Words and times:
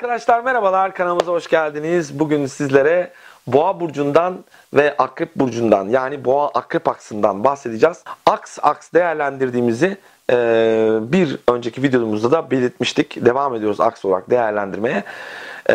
Arkadaşlar 0.00 0.40
merhabalar 0.40 0.94
kanalımıza 0.94 1.32
hoş 1.32 1.48
geldiniz. 1.48 2.18
Bugün 2.18 2.46
sizlere 2.46 3.10
Boğa 3.46 3.80
burcundan 3.80 4.44
ve 4.74 4.96
Akrep 4.96 5.36
burcundan 5.36 5.88
yani 5.88 6.24
Boğa 6.24 6.48
Akrep 6.48 6.88
aksından 6.88 7.44
bahsedeceğiz. 7.44 8.04
Aks 8.26 8.58
aks 8.62 8.92
değerlendirdiğimizi 8.92 9.96
e, 10.30 10.34
bir 11.02 11.38
önceki 11.48 11.82
videomuzda 11.82 12.30
da 12.30 12.50
belirtmiştik. 12.50 13.24
Devam 13.24 13.54
ediyoruz 13.54 13.80
aks 13.80 14.04
olarak 14.04 14.30
değerlendirmeye. 14.30 15.04
E, 15.70 15.74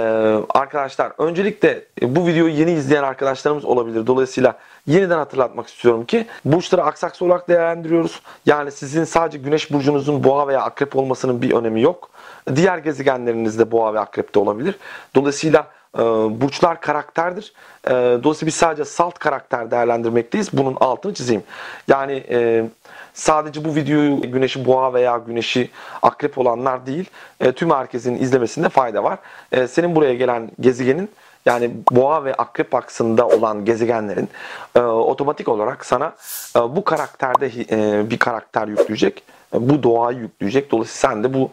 arkadaşlar 0.49 1.11
öncelikle 1.17 1.83
bu 2.01 2.27
videoyu 2.27 2.53
yeni 2.53 2.71
izleyen 2.71 3.03
arkadaşlarımız 3.03 3.65
olabilir. 3.65 4.07
Dolayısıyla 4.07 4.57
yeniden 4.87 5.17
hatırlatmak 5.17 5.67
istiyorum 5.67 6.05
ki 6.05 6.25
burçları 6.45 6.83
aks 6.83 7.03
aks 7.03 7.21
olarak 7.21 7.49
değerlendiriyoruz. 7.49 8.21
Yani 8.45 8.71
sizin 8.71 9.03
sadece 9.03 9.37
güneş 9.37 9.71
burcunuzun 9.71 10.23
boğa 10.23 10.47
veya 10.47 10.61
akrep 10.61 10.95
olmasının 10.95 11.41
bir 11.41 11.51
önemi 11.51 11.81
yok. 11.81 12.09
Diğer 12.55 12.77
gezegenleriniz 12.77 13.59
de 13.59 13.71
boğa 13.71 13.93
ve 13.93 13.99
akrepte 13.99 14.39
olabilir. 14.39 14.75
Dolayısıyla 15.15 15.67
e, 15.97 16.01
burçlar 16.41 16.81
karakterdir. 16.81 17.53
E, 17.87 17.91
dolayısıyla 17.93 18.47
biz 18.47 18.55
sadece 18.55 18.85
salt 18.85 19.19
karakter 19.19 19.71
değerlendirmekteyiz. 19.71 20.53
Bunun 20.53 20.75
altını 20.79 21.13
çizeyim. 21.13 21.43
Yani 21.87 22.23
e, 22.29 22.65
sadece 23.13 23.65
bu 23.65 23.75
videoyu 23.75 24.21
güneşi 24.21 24.65
boğa 24.65 24.93
veya 24.93 25.17
güneşi 25.17 25.69
akrep 26.01 26.37
olanlar 26.37 26.85
değil, 26.85 27.09
e, 27.39 27.51
tüm 27.51 27.71
herkesin 27.71 28.15
izlemesinde 28.15 28.69
fayda 28.69 29.03
var. 29.03 29.19
E, 29.51 29.67
senin 29.67 29.95
buraya 29.95 30.13
gelen 30.13 30.51
gezegenin 30.59 31.09
yani 31.45 31.71
boğa 31.91 32.25
ve 32.25 32.33
akrep 32.33 32.75
aksında 32.75 33.27
olan 33.27 33.65
gezegenlerin 33.65 34.29
e, 34.75 34.79
otomatik 34.79 35.47
olarak 35.47 35.85
sana 35.85 36.13
e, 36.55 36.59
bu 36.59 36.83
karakterde 36.83 37.51
e, 37.69 38.09
bir 38.09 38.19
karakter 38.19 38.67
yükleyecek. 38.67 39.23
E, 39.53 39.69
bu 39.69 39.83
doğayı 39.83 40.17
yükleyecek. 40.17 40.71
Dolayısıyla 40.71 41.13
sen 41.13 41.23
de 41.23 41.33
bu 41.33 41.51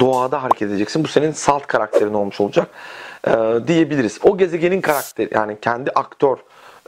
doğada 0.00 0.42
hareket 0.42 0.68
edeceksin. 0.68 1.04
Bu 1.04 1.08
senin 1.08 1.32
salt 1.32 1.66
karakterin 1.66 2.14
olmuş 2.14 2.40
olacak 2.40 2.68
e, 3.26 3.32
diyebiliriz. 3.66 4.18
O 4.22 4.38
gezegenin 4.38 4.80
karakteri 4.80 5.28
yani 5.34 5.56
kendi 5.60 5.90
aktör 5.90 6.36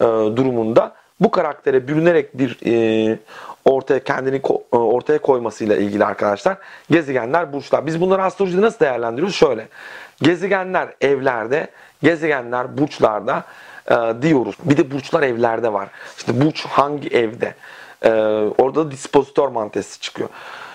e, 0.01 0.05
durumunda 0.37 0.93
bu 1.21 1.31
karaktere 1.31 1.89
bürünerek 1.89 2.39
bir 2.39 2.59
e, 2.67 3.19
ortaya 3.65 4.05
kendini 4.05 4.37
ko- 4.37 4.63
e, 4.73 4.77
ortaya 4.77 5.19
koymasıyla 5.19 5.77
ilgili 5.77 6.05
arkadaşlar 6.05 6.57
gezegenler 6.91 7.53
burçlar. 7.53 7.87
Biz 7.87 8.01
bunları 8.01 8.25
astrolojide 8.25 8.61
nasıl 8.61 8.81
değerlendiriyoruz? 8.81 9.35
Şöyle. 9.37 9.69
Gezegenler 10.23 10.89
evlerde, 11.01 11.69
gezegenler 12.03 12.79
burçlarda 12.79 13.45
e, 13.91 14.23
diyoruz. 14.23 14.57
Bir 14.65 14.77
de 14.77 14.91
burçlar 14.91 15.23
evlerde 15.23 15.73
var. 15.73 15.89
İşte 16.17 16.41
burç 16.41 16.67
hangi 16.67 17.09
evde? 17.09 17.55
E, 18.03 18.11
orada 18.59 18.87
da 18.87 18.91
dispozitör 18.91 19.49
mantesi 19.49 20.01
çıkıyor. 20.01 20.29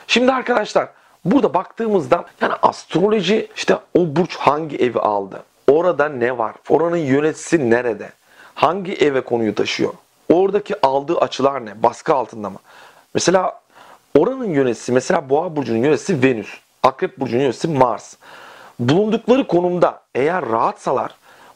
Şimdi 0.08 0.32
arkadaşlar 0.32 0.88
burada 1.26 1.54
baktığımızda 1.54 2.26
yani 2.42 2.54
astroloji 2.62 3.50
işte 3.56 3.76
o 3.94 4.16
burç 4.16 4.36
hangi 4.36 4.78
evi 4.78 5.00
aldı? 5.00 5.44
Orada 5.72 6.10
ne 6.10 6.38
var? 6.38 6.56
Oranın 6.70 6.98
yöneticisi 6.98 7.70
nerede? 7.70 8.10
Hangi 8.56 8.94
eve 8.94 9.22
konuyu 9.22 9.56
taşıyor? 9.56 9.94
Oradaki 10.34 10.86
aldığı 10.86 11.18
açılar 11.18 11.66
ne? 11.66 11.84
Baskı 11.84 12.14
altında 12.14 12.50
mı? 12.50 12.60
Mesela 13.14 13.60
oranın 14.18 14.50
yöneticisi 14.50 14.92
mesela 14.92 15.30
Boğa 15.30 15.56
burcunun 15.56 15.78
yöneticisi 15.78 16.24
Venüs. 16.24 16.60
Akrep 16.84 17.20
burcunun 17.20 17.42
yöneticisi 17.42 17.68
Mars. 17.68 18.16
Bulundukları 18.82 19.48
konumda 19.48 20.02
eğer 20.16 20.50
rahatsalar 20.50 21.12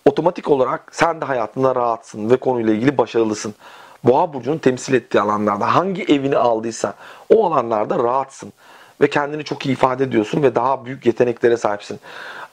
otomatik 0.06 0.50
olarak 0.50 0.90
sen 0.92 1.22
de 1.22 1.26
hayatında 1.26 1.76
rahatsın 1.76 2.30
ve 2.30 2.38
konuyla 2.38 2.74
ilgili 2.74 2.98
başarılısın. 2.98 3.56
Boğa 4.04 4.34
burcunun 4.34 4.58
temsil 4.58 4.94
ettiği 4.94 5.22
alanlarda 5.22 5.76
hangi 5.76 6.04
evini 6.04 6.38
aldıysa 6.38 6.94
o 7.36 7.46
alanlarda 7.46 8.00
rahatsın 8.00 8.54
ve 9.02 9.10
kendini 9.10 9.44
çok 9.44 9.66
iyi 9.66 9.72
ifade 9.72 10.04
ediyorsun 10.04 10.44
ve 10.44 10.56
daha 10.56 10.86
büyük 10.86 11.06
yeteneklere 11.06 11.58
sahipsin. 11.58 12.00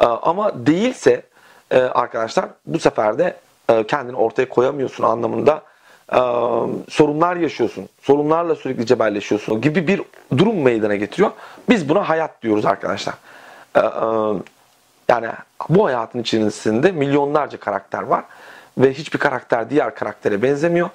Ee, 0.01 0.05
ama 0.07 0.67
değilse 0.67 1.23
e, 1.71 1.81
arkadaşlar 1.81 2.45
bu 2.67 2.79
sefer 2.79 3.19
de 3.19 3.37
e, 3.71 3.87
kendini 3.87 4.17
ortaya 4.17 4.49
koyamıyorsun 4.49 5.05
anlamında 5.05 5.63
e, 6.13 6.19
sorunlar 6.91 7.37
yaşıyorsun. 7.37 7.89
Sorunlarla 8.03 8.55
sürekli 8.55 8.87
cebelleşiyorsun 8.87 9.61
gibi 9.61 9.87
bir 9.87 10.03
durum 10.39 10.63
meydana 10.63 10.97
getiriyor. 10.97 11.31
Biz 11.69 11.89
buna 11.89 12.09
hayat 12.09 12.43
diyoruz 12.43 12.67
arkadaşlar. 12.67 13.15
Yani 15.13 15.29
bu 15.69 15.87
hayatın 15.87 16.19
içerisinde 16.19 16.93
milyonlarca 16.93 17.61
karakter 17.61 18.03
var 18.03 18.25
ve 18.79 18.93
hiçbir 18.93 19.19
karakter 19.19 19.71
diğer 19.71 19.95
karaktere 19.95 20.43
benzemiyor. 20.43 20.89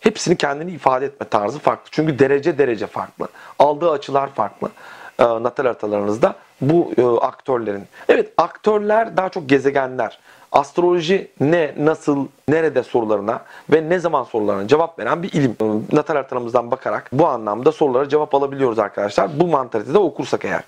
Hepsinin 0.00 0.36
kendini 0.36 0.70
ifade 0.70 1.06
etme 1.06 1.28
tarzı 1.28 1.58
farklı. 1.58 1.88
Çünkü 1.90 2.18
derece 2.18 2.58
derece 2.58 2.86
farklı. 2.86 3.28
Aldığı 3.58 3.90
açılar 3.90 4.28
farklı. 4.28 4.70
E, 5.18 5.24
natal 5.24 5.64
haritalarınızda 5.64 6.34
bu 6.60 6.92
e, 6.98 7.02
aktörlerin. 7.26 7.84
Evet 8.08 8.32
aktörler 8.36 9.16
daha 9.16 9.28
çok 9.28 9.48
gezegenler. 9.48 10.18
Astroloji 10.52 11.30
ne, 11.40 11.74
nasıl, 11.78 12.26
nerede 12.48 12.82
sorularına 12.82 13.40
ve 13.72 13.88
ne 13.88 13.98
zaman 13.98 14.24
sorularına 14.24 14.68
cevap 14.68 14.98
veren 14.98 15.22
bir 15.22 15.32
ilim. 15.32 15.56
E, 15.60 15.96
natal 15.96 16.14
haritamızdan 16.14 16.70
bakarak 16.70 17.08
bu 17.12 17.26
anlamda 17.26 17.72
sorulara 17.72 18.08
cevap 18.08 18.34
alabiliyoruz 18.34 18.78
arkadaşlar. 18.78 19.40
Bu 19.40 19.46
mantalitede 19.46 19.98
okursak 19.98 20.44
eğer. 20.44 20.62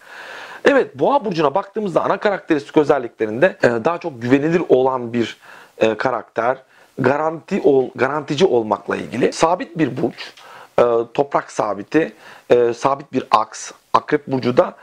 Evet 0.64 0.98
Boğa 0.98 1.24
burcuna 1.24 1.54
baktığımızda 1.54 2.04
ana 2.04 2.16
karakteristik 2.16 2.76
özelliklerinde 2.76 3.56
e, 3.62 3.68
daha 3.84 3.98
çok 3.98 4.22
güvenilir 4.22 4.62
olan 4.68 5.12
bir 5.12 5.36
e, 5.78 5.94
karakter, 5.94 6.58
garanti 6.98 7.60
ol, 7.64 7.90
garantici 7.94 8.46
olmakla 8.46 8.96
ilgili. 8.96 9.32
Sabit 9.32 9.78
bir 9.78 10.02
burç, 10.02 10.34
e, 10.78 10.82
toprak 11.14 11.52
sabiti, 11.52 12.12
sabit 12.74 13.12
bir 13.12 13.24
aks. 13.30 13.72
Akrep 13.92 14.26
burcu 14.26 14.56
da 14.56 14.74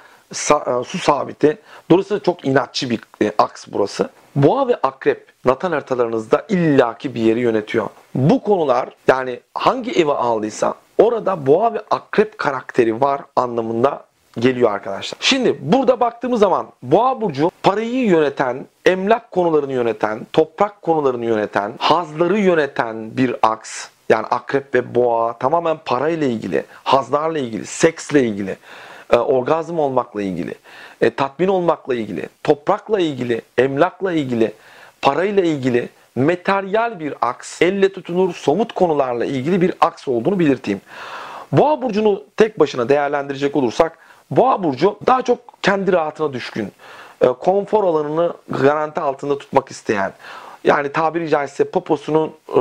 su 0.86 0.98
sabiti. 0.98 1.58
Dolayısıyla 1.90 2.24
çok 2.24 2.46
inatçı 2.46 2.90
bir 2.90 3.00
aks 3.38 3.66
burası. 3.68 4.10
Boğa 4.36 4.68
ve 4.68 4.76
akrep 4.76 5.28
natal 5.46 5.72
haritalarınızda 5.72 6.46
illaki 6.50 7.16
bir 7.16 7.22
yeri 7.22 7.40
yönetiyor. 7.40 7.90
Bu 8.16 8.44
konular 8.44 8.90
yani 9.08 9.40
hangi 9.54 9.92
evi 9.92 10.12
aldıysa 10.12 10.74
orada 10.98 11.48
boğa 11.48 11.74
ve 11.74 11.82
akrep 11.92 12.38
karakteri 12.38 13.02
var 13.02 13.22
anlamında 13.36 14.06
geliyor 14.40 14.72
arkadaşlar. 14.72 15.18
Şimdi 15.22 15.58
burada 15.62 16.00
baktığımız 16.00 16.40
zaman 16.40 16.68
Boğa 16.84 17.22
burcu 17.22 17.52
parayı 17.64 18.06
yöneten, 18.06 18.66
emlak 18.86 19.32
konularını 19.32 19.74
yöneten, 19.74 20.20
toprak 20.34 20.82
konularını 20.82 21.26
yöneten, 21.26 21.74
hazları 21.78 22.40
yöneten 22.40 23.18
bir 23.18 23.36
aks. 23.42 23.88
Yani 24.10 24.26
akrep 24.28 24.76
ve 24.76 24.96
boğa 24.96 25.38
tamamen 25.38 25.78
parayla 25.86 26.28
ilgili, 26.28 26.64
hazlarla 26.84 27.40
ilgili, 27.40 27.66
seksle 27.66 28.24
ilgili, 28.24 28.58
e, 29.14 29.18
orgazm 29.18 29.80
olmakla 29.80 30.22
ilgili, 30.22 30.56
e, 31.02 31.10
tatmin 31.10 31.48
olmakla 31.48 31.96
ilgili, 31.96 32.30
toprakla 32.44 33.00
ilgili, 33.00 33.42
emlakla 33.58 34.14
ilgili, 34.14 34.54
parayla 35.02 35.44
ilgili 35.44 35.90
materyal 36.16 37.00
bir 37.00 37.14
aks, 37.22 37.62
elle 37.62 37.94
tutunur 37.94 38.34
somut 38.34 38.74
konularla 38.74 39.26
ilgili 39.26 39.62
bir 39.62 39.74
aks 39.80 40.08
olduğunu 40.08 40.40
belirteyim. 40.40 40.82
Boğa 41.52 41.82
burcunu 41.82 42.24
tek 42.38 42.60
başına 42.60 42.90
değerlendirecek 42.90 43.56
olursak 43.56 43.98
Boğa 44.32 44.64
burcu 44.64 45.00
daha 45.08 45.22
çok 45.22 45.40
kendi 45.62 45.94
rahatına 45.94 46.34
düşkün, 46.34 46.72
e, 47.22 47.28
konfor 47.28 47.84
alanını 47.84 48.34
garanti 48.50 49.00
altında 49.00 49.38
tutmak 49.38 49.72
isteyen, 49.72 50.14
yani 50.64 50.92
tabiri 50.92 51.30
caizse 51.30 51.70
poposunu 51.70 52.34
e, 52.50 52.60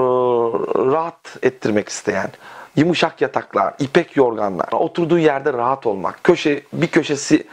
rahat 0.92 1.36
ettirmek 1.42 1.88
isteyen, 1.88 2.30
yumuşak 2.76 3.20
yataklar, 3.20 3.74
ipek 3.78 4.16
yorganlar, 4.16 4.68
oturduğu 4.72 5.18
yerde 5.18 5.52
rahat 5.52 5.86
olmak, 5.86 6.24
köşe 6.24 6.62
bir 6.72 6.86
köşesi 6.86 7.46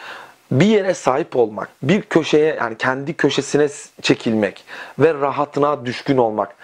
bir 0.52 0.66
yere 0.66 0.94
sahip 0.94 1.36
olmak, 1.36 1.70
bir 1.84 2.02
köşeye 2.02 2.56
yani 2.56 2.78
kendi 2.78 3.14
köşesine 3.14 3.68
çekilmek 4.02 4.64
ve 5.00 5.14
rahatına 5.14 5.86
düşkün 5.86 6.18
olmak 6.18 6.56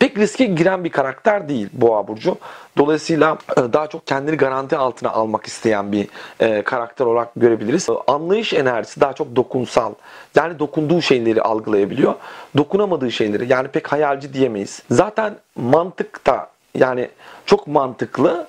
pek 0.00 0.18
riske 0.18 0.44
giren 0.44 0.84
bir 0.84 0.90
karakter 0.90 1.48
değil 1.48 1.68
Boğa 1.72 2.08
burcu. 2.08 2.38
Dolayısıyla 2.78 3.38
e, 3.56 3.72
daha 3.72 3.86
çok 3.86 4.06
kendini 4.06 4.36
garanti 4.36 4.76
altına 4.76 5.10
almak 5.10 5.46
isteyen 5.46 5.92
bir 5.92 6.08
e, 6.40 6.62
karakter 6.62 7.04
olarak 7.06 7.28
görebiliriz. 7.36 7.88
E, 7.88 7.92
anlayış 8.06 8.52
enerjisi 8.52 9.00
daha 9.00 9.12
çok 9.12 9.36
dokunsal. 9.36 9.94
Yani 10.34 10.58
dokunduğu 10.58 11.02
şeyleri 11.02 11.42
algılayabiliyor. 11.42 12.14
Dokunamadığı 12.56 13.12
şeyleri 13.12 13.52
yani 13.52 13.68
pek 13.68 13.92
hayalci 13.92 14.34
diyemeyiz. 14.34 14.82
Zaten 14.90 15.34
mantık 15.56 16.26
da 16.26 16.48
yani 16.74 17.08
çok 17.46 17.66
mantıklı 17.66 18.46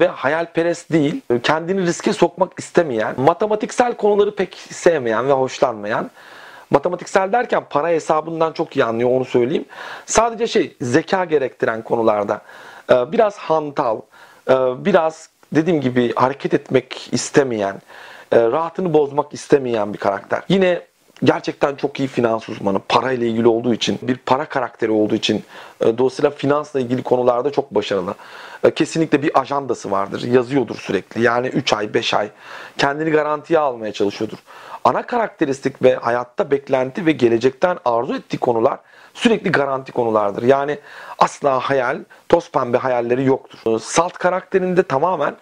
ve 0.00 0.06
hayalperest 0.06 0.92
değil, 0.92 1.20
kendini 1.42 1.82
riske 1.86 2.12
sokmak 2.12 2.58
istemeyen, 2.58 3.14
matematiksel 3.16 3.94
konuları 3.94 4.34
pek 4.34 4.54
sevmeyen 4.54 5.28
ve 5.28 5.32
hoşlanmayan 5.32 6.10
Matematiksel 6.70 7.32
derken 7.32 7.64
para 7.70 7.88
hesabından 7.88 8.52
çok 8.52 8.76
iyi 8.76 8.84
anlıyor 8.84 9.10
onu 9.10 9.24
söyleyeyim. 9.24 9.64
Sadece 10.06 10.46
şey 10.46 10.76
zeka 10.80 11.24
gerektiren 11.24 11.82
konularda 11.82 12.42
e, 12.92 13.12
biraz 13.12 13.36
hantal, 13.36 14.00
e, 14.50 14.54
biraz 14.84 15.30
dediğim 15.52 15.80
gibi 15.80 16.14
hareket 16.14 16.54
etmek 16.54 17.08
istemeyen, 17.12 17.82
e, 18.32 18.40
rahatını 18.40 18.92
bozmak 18.92 19.34
istemeyen 19.34 19.92
bir 19.92 19.98
karakter. 19.98 20.42
Yine 20.48 20.82
gerçekten 21.24 21.76
çok 21.76 22.00
iyi 22.00 22.08
finans 22.08 22.48
uzmanı. 22.48 22.80
Para 22.88 23.12
ile 23.12 23.28
ilgili 23.28 23.48
olduğu 23.48 23.74
için, 23.74 23.98
bir 24.02 24.16
para 24.16 24.44
karakteri 24.44 24.90
olduğu 24.90 25.14
için 25.14 25.44
e, 25.80 25.98
dolayısıyla 25.98 26.30
finansla 26.30 26.80
ilgili 26.80 27.02
konularda 27.02 27.50
çok 27.50 27.74
başarılı. 27.74 28.14
E, 28.64 28.70
kesinlikle 28.70 29.22
bir 29.22 29.40
ajandası 29.40 29.90
vardır. 29.90 30.22
Yazıyordur 30.22 30.76
sürekli. 30.76 31.22
Yani 31.22 31.46
3 31.46 31.72
ay, 31.72 31.94
5 31.94 32.14
ay 32.14 32.28
kendini 32.78 33.10
garantiye 33.10 33.58
almaya 33.58 33.92
çalışıyordur. 33.92 34.38
Ana 34.84 35.06
karakteristik 35.06 35.82
ve 35.82 35.94
hayatta 35.94 36.50
beklenti 36.50 37.06
ve 37.06 37.12
gelecekten 37.12 37.78
arzu 37.84 38.14
ettiği 38.14 38.38
konular 38.38 38.78
sürekli 39.14 39.52
garanti 39.52 39.92
konulardır. 39.92 40.42
Yani 40.42 40.78
asla 41.18 41.60
hayal, 41.60 41.98
toz 42.28 42.50
pembe 42.50 42.78
hayalleri 42.78 43.24
yoktur. 43.24 43.76
E, 43.76 43.78
salt 43.78 44.12
karakterinde 44.12 44.82
tamamen 44.82 45.36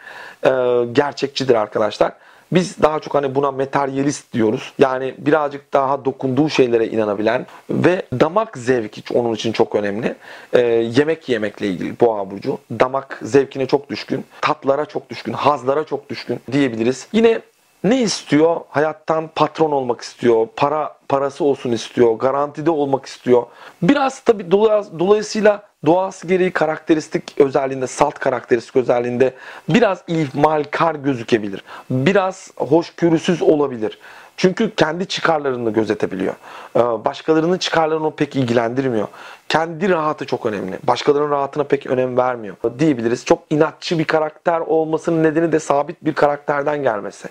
gerçekçidir 0.93 1.55
arkadaşlar. 1.55 2.13
Biz 2.53 2.83
daha 2.83 3.01
çok 3.01 3.15
hani 3.15 3.35
buna 3.35 3.53
materyalist 3.53 4.33
diyoruz. 4.33 4.73
Yani 4.79 5.15
birazcık 5.19 5.73
daha 5.73 6.05
dokunduğu 6.05 6.51
şeylere 6.51 6.87
inanabilen 6.87 7.47
ve 7.71 8.03
damak 8.21 8.59
zevki 8.59 9.15
onun 9.15 9.35
için 9.35 9.53
çok 9.53 9.75
önemli. 9.75 10.15
Ee, 10.53 10.61
yemek 10.97 11.29
yemekle 11.29 11.67
ilgili 11.67 12.01
boğa 12.01 12.31
burcu. 12.31 12.59
Damak 12.71 13.19
zevkine 13.23 13.67
çok 13.67 13.91
düşkün, 13.91 14.25
tatlara 14.41 14.85
çok 14.87 15.11
düşkün, 15.11 15.33
hazlara 15.33 15.85
çok 15.85 16.11
düşkün 16.11 16.41
diyebiliriz. 16.53 17.09
Yine 17.13 17.41
ne 17.85 18.03
istiyor? 18.03 18.61
Hayattan 18.69 19.31
patron 19.35 19.71
olmak 19.71 20.01
istiyor, 20.01 20.49
para 20.57 20.97
parası 21.09 21.45
olsun 21.45 21.73
istiyor, 21.73 22.13
garantide 22.15 22.71
olmak 22.71 23.07
istiyor. 23.07 23.47
Biraz 23.83 24.21
tabi 24.21 24.51
dolayısıyla 24.99 25.63
doğası 25.87 26.27
gereği 26.27 26.51
karakteristik 26.51 27.41
özelliğinde, 27.41 27.87
salt 27.87 28.19
karakteristik 28.19 28.77
özelliğinde 28.77 29.35
biraz 29.69 30.03
ihmalkar 30.07 30.95
gözükebilir. 30.95 31.63
Biraz 31.91 32.51
hoşgörüsüz 32.57 33.43
olabilir. 33.43 33.99
Çünkü 34.39 34.75
kendi 34.75 35.07
çıkarlarını 35.07 35.73
gözetebiliyor. 35.73 36.35
Ee, 36.77 36.81
başkalarının 36.81 37.59
çıkarlarını 37.59 38.11
pek 38.17 38.37
ilgilendirmiyor. 38.37 39.09
Kendi 39.49 39.89
rahatı 39.89 40.27
çok 40.27 40.47
önemli. 40.47 40.79
Başkalarının 40.83 41.31
rahatına 41.31 41.65
pek 41.65 41.87
önem 41.87 42.17
vermiyor 42.17 42.57
diyebiliriz. 42.79 43.25
Çok 43.25 43.43
inatçı 43.51 43.99
bir 43.99 44.05
karakter 44.05 44.61
olmasının 44.61 45.23
nedeni 45.23 45.53
de 45.53 45.61
sabit 45.61 46.05
bir 46.05 46.15
karakterden 46.15 46.83
gelmesi. 46.83 47.29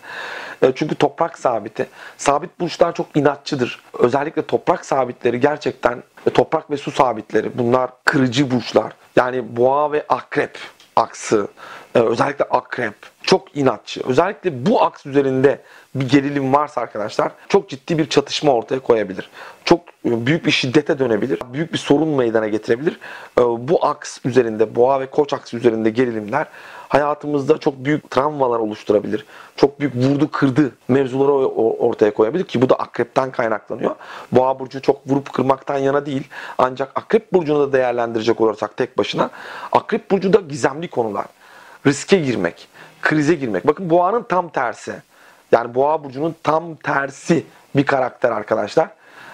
Ee, 0.61 0.71
çünkü 0.75 0.95
toprak 0.95 1.39
sabiti. 1.39 1.87
Sabit 2.17 2.59
burçlar 2.59 2.95
çok 2.95 3.07
inatçıdır. 3.15 3.79
Özellikle 3.99 4.45
toprak 4.45 4.85
sabitleri 4.85 5.39
gerçekten 5.39 6.03
toprak 6.33 6.71
ve 6.71 6.77
su 6.77 6.91
sabitleri 6.91 7.57
bunlar 7.57 7.89
kırıcı 8.05 8.51
burçlar. 8.51 8.93
Yani 9.15 9.57
boğa 9.57 9.91
ve 9.91 10.05
akrep 10.09 10.57
aksı 10.95 11.47
özellikle 11.99 12.45
akrep 12.45 12.93
çok 13.23 13.57
inatçı. 13.57 14.01
Özellikle 14.07 14.65
bu 14.65 14.83
aks 14.83 15.05
üzerinde 15.05 15.61
bir 15.95 16.09
gerilim 16.09 16.53
varsa 16.53 16.81
arkadaşlar 16.81 17.31
çok 17.49 17.69
ciddi 17.69 17.97
bir 17.97 18.09
çatışma 18.09 18.53
ortaya 18.53 18.79
koyabilir. 18.79 19.29
Çok 19.65 19.79
e, 20.05 20.25
büyük 20.25 20.45
bir 20.45 20.51
şiddete 20.51 20.99
dönebilir. 20.99 21.39
Büyük 21.53 21.73
bir 21.73 21.77
sorun 21.77 22.07
meydana 22.07 22.47
getirebilir. 22.47 22.99
Ee, 23.39 23.41
bu 23.41 23.85
aks 23.85 24.17
üzerinde, 24.25 24.75
boğa 24.75 24.99
ve 24.99 25.05
koç 25.05 25.33
aks 25.33 25.53
üzerinde 25.53 25.89
gerilimler 25.89 26.47
hayatımızda 26.89 27.57
çok 27.57 27.85
büyük 27.85 28.11
travmalar 28.11 28.59
oluşturabilir. 28.59 29.25
Çok 29.55 29.79
büyük 29.79 29.95
vurdu 29.95 30.31
kırdı 30.31 30.71
mevzuları 30.87 31.31
ortaya 31.31 32.13
koyabilir 32.13 32.43
ki 32.43 32.61
bu 32.61 32.69
da 32.69 32.75
akrepten 32.75 33.31
kaynaklanıyor. 33.31 33.95
Boğa 34.31 34.59
burcu 34.59 34.81
çok 34.81 35.07
vurup 35.07 35.33
kırmaktan 35.33 35.77
yana 35.77 36.05
değil. 36.05 36.27
Ancak 36.57 36.91
akrep 36.95 37.33
burcunu 37.33 37.59
da 37.59 37.73
değerlendirecek 37.73 38.41
olursak 38.41 38.77
tek 38.77 38.97
başına 38.97 39.29
akrep 39.71 40.11
burcu 40.11 40.33
da 40.33 40.39
gizemli 40.39 40.87
konular 40.89 41.25
riske 41.85 42.17
girmek, 42.17 42.67
krize 43.01 43.33
girmek. 43.33 43.67
Bakın 43.67 43.89
boğanın 43.89 44.23
tam 44.23 44.49
tersi. 44.49 44.95
Yani 45.51 45.75
boğa 45.75 46.03
burcunun 46.03 46.35
tam 46.43 46.75
tersi 46.75 47.45
bir 47.75 47.85
karakter 47.85 48.31
arkadaşlar 48.31 48.89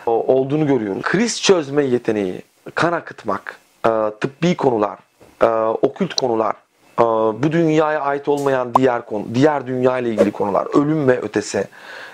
olduğunu 0.05 0.67
görüyoruz. 0.67 1.01
Kriz 1.01 1.41
çözme 1.41 1.83
yeteneği, 1.83 2.41
kan 2.75 2.93
akıtmak, 2.93 3.59
e, 3.85 3.89
tıbbi 4.21 4.55
konular, 4.57 4.99
e, 5.41 5.47
okült 5.81 6.13
konular, 6.13 6.55
e, 6.99 7.03
bu 7.43 7.51
dünyaya 7.51 8.01
ait 8.01 8.27
olmayan 8.27 8.75
diğer 8.75 9.05
konu, 9.05 9.25
diğer 9.33 9.67
dünya 9.67 9.99
ile 9.99 10.09
ilgili 10.09 10.31
konular, 10.31 10.67
ölüm 10.73 11.07
ve 11.07 11.21
ötesi, 11.21 11.67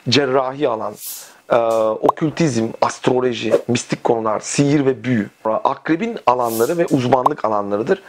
cerrahi 0.10 0.70
alan, 0.70 0.94
okültizm, 2.02 2.68
astroloji, 2.82 3.54
mistik 3.68 4.04
konular, 4.04 4.40
sihir 4.40 4.86
ve 4.86 5.04
büyü, 5.04 5.30
akrebin 5.46 6.18
alanları 6.26 6.78
ve 6.78 6.86
uzmanlık 6.86 7.46
alanlarıdır 7.46 8.02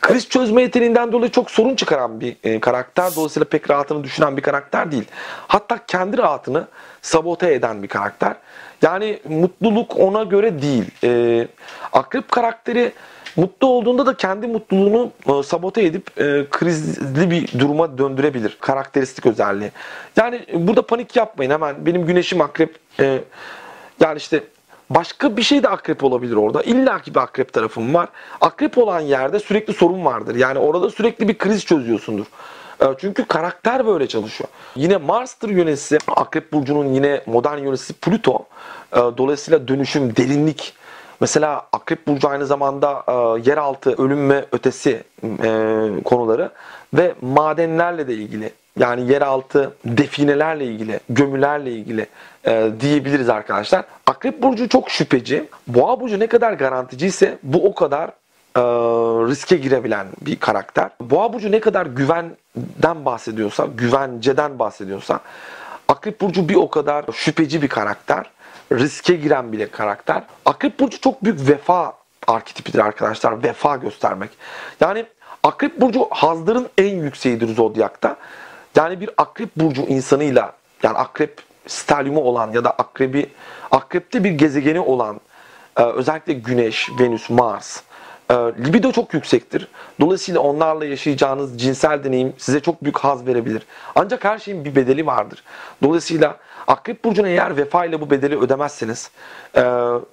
kriz 0.00 0.28
çözme 0.28 0.62
yeteneğinden 0.62 1.12
dolayı 1.12 1.30
çok 1.30 1.50
sorun 1.50 1.74
çıkaran 1.74 2.20
bir 2.20 2.36
e, 2.44 2.60
karakter. 2.60 3.16
Dolayısıyla 3.16 3.48
pek 3.48 3.70
rahatını 3.70 4.04
düşünen 4.04 4.36
bir 4.36 4.42
karakter 4.42 4.92
değil. 4.92 5.04
Hatta 5.48 5.78
kendi 5.86 6.18
rahatını 6.18 6.66
sabote 7.02 7.54
eden 7.54 7.82
bir 7.82 7.88
karakter. 7.88 8.36
Yani 8.82 9.20
mutluluk 9.28 9.98
ona 9.98 10.22
göre 10.22 10.62
değil. 10.62 10.84
E, 11.04 11.48
akrep 11.92 12.30
karakteri 12.30 12.92
mutlu 13.36 13.66
olduğunda 13.66 14.06
da 14.06 14.16
kendi 14.16 14.46
mutluluğunu 14.46 15.12
e, 15.28 15.42
sabote 15.42 15.84
edip 15.84 16.20
e, 16.20 16.46
krizli 16.50 17.30
bir 17.30 17.58
duruma 17.58 17.98
döndürebilir. 17.98 18.56
Karakteristik 18.60 19.26
özelliği. 19.26 19.70
Yani 20.16 20.46
burada 20.54 20.86
panik 20.86 21.16
yapmayın 21.16 21.50
hemen. 21.50 21.86
Benim 21.86 22.06
güneşim 22.06 22.40
akrep. 22.40 22.76
E, 23.00 23.20
yani 24.00 24.16
işte 24.16 24.42
Başka 24.90 25.36
bir 25.36 25.42
şey 25.42 25.62
de 25.62 25.68
akrep 25.68 26.04
olabilir 26.04 26.34
orada. 26.34 26.62
İlla 26.62 27.02
ki 27.02 27.14
bir 27.14 27.20
akrep 27.20 27.52
tarafım 27.52 27.94
var. 27.94 28.08
Akrep 28.40 28.78
olan 28.78 29.00
yerde 29.00 29.40
sürekli 29.40 29.72
sorun 29.72 30.04
vardır. 30.04 30.34
Yani 30.34 30.58
orada 30.58 30.90
sürekli 30.90 31.28
bir 31.28 31.38
kriz 31.38 31.66
çözüyorsundur. 31.66 32.26
Ee, 32.82 32.86
çünkü 32.98 33.24
karakter 33.24 33.86
böyle 33.86 34.06
çalışıyor. 34.06 34.50
Yine 34.76 34.96
Mars'tır 34.96 35.48
yöneticisi, 35.48 35.98
Akrep 36.08 36.52
Burcu'nun 36.52 36.86
yine 36.86 37.22
modern 37.26 37.58
yöneticisi 37.58 37.92
Plüto. 37.92 38.46
Ee, 38.92 38.96
dolayısıyla 38.96 39.68
dönüşüm, 39.68 40.16
derinlik. 40.16 40.74
Mesela 41.20 41.66
Akrep 41.72 42.06
Burcu 42.06 42.28
aynı 42.28 42.46
zamanda 42.46 43.04
e, 43.08 43.12
yeraltı, 43.50 44.02
ölüm 44.02 44.30
ve 44.30 44.44
ötesi 44.52 45.02
e, 45.24 45.90
konuları 46.04 46.50
ve 46.94 47.14
madenlerle 47.20 48.08
de 48.08 48.14
ilgili 48.14 48.52
yani 48.78 49.12
yeraltı 49.12 49.72
definelerle 49.84 50.64
ilgili, 50.64 51.00
gömülerle 51.08 51.72
ilgili 51.72 52.06
e, 52.46 52.70
diyebiliriz 52.80 53.28
arkadaşlar. 53.28 53.84
Akrep 54.06 54.42
burcu 54.42 54.68
çok 54.68 54.90
şüpheci. 54.90 55.48
Boğa 55.66 56.00
burcu 56.00 56.18
ne 56.18 56.26
kadar 56.26 56.52
garantici 56.52 57.08
ise 57.08 57.38
bu 57.42 57.66
o 57.66 57.74
kadar 57.74 58.08
e, 58.56 58.60
riske 59.30 59.56
girebilen 59.56 60.06
bir 60.20 60.36
karakter. 60.36 60.90
Boğa 61.00 61.32
burcu 61.32 61.52
ne 61.52 61.60
kadar 61.60 61.86
güvenden 61.86 63.04
bahsediyorsa, 63.04 63.66
güvenceden 63.76 64.58
bahsediyorsa 64.58 65.20
Akrep 65.88 66.20
burcu 66.20 66.48
bir 66.48 66.54
o 66.54 66.70
kadar 66.70 67.04
şüpheci 67.12 67.62
bir 67.62 67.68
karakter. 67.68 68.30
Riske 68.72 69.14
giren 69.14 69.52
bile 69.52 69.70
karakter. 69.70 70.22
Akrep 70.44 70.80
burcu 70.80 71.00
çok 71.00 71.24
büyük 71.24 71.48
vefa 71.48 71.92
arketipidir 72.26 72.78
arkadaşlar. 72.78 73.42
Vefa 73.42 73.76
göstermek. 73.76 74.30
Yani 74.80 75.06
Akrep 75.42 75.80
burcu 75.80 76.06
hazların 76.10 76.68
en 76.78 76.96
yükseğidir 76.96 77.54
zodyakta. 77.54 78.16
Yani 78.76 79.00
bir 79.00 79.10
akrep 79.16 79.56
burcu 79.56 79.82
insanıyla 79.82 80.52
yani 80.82 80.98
akrep 80.98 81.42
stelyumu 81.66 82.20
olan 82.20 82.52
ya 82.52 82.64
da 82.64 82.70
akrebi 82.70 83.26
akrepte 83.70 84.24
bir 84.24 84.30
gezegeni 84.30 84.80
olan 84.80 85.20
e, 85.76 85.82
özellikle 85.82 86.32
Güneş, 86.32 86.90
Venüs, 87.00 87.30
Mars 87.30 87.82
e, 88.30 88.34
libido 88.34 88.92
çok 88.92 89.14
yüksektir. 89.14 89.68
Dolayısıyla 90.00 90.40
onlarla 90.40 90.84
yaşayacağınız 90.84 91.60
cinsel 91.60 92.04
deneyim 92.04 92.32
size 92.38 92.60
çok 92.60 92.82
büyük 92.82 92.98
haz 92.98 93.26
verebilir. 93.26 93.62
Ancak 93.94 94.24
her 94.24 94.38
şeyin 94.38 94.64
bir 94.64 94.74
bedeli 94.74 95.06
vardır. 95.06 95.42
Dolayısıyla 95.82 96.36
Akrep 96.68 97.04
Burcu'na 97.04 97.28
eğer 97.28 97.56
vefa 97.56 97.84
ile 97.84 98.00
bu 98.00 98.10
bedeli 98.10 98.38
ödemezseniz 98.38 99.10
e, 99.56 99.62